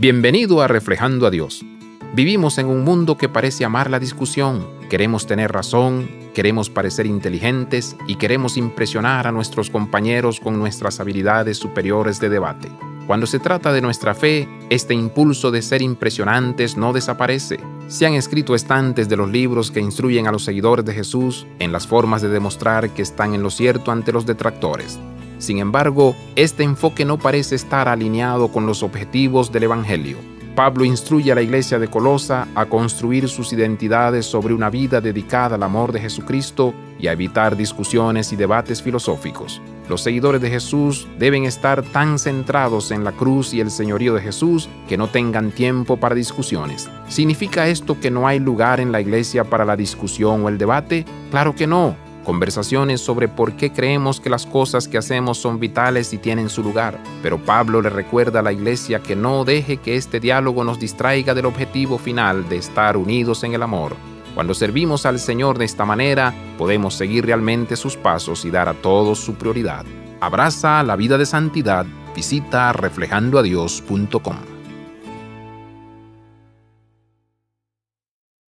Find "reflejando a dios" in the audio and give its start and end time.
0.68-1.64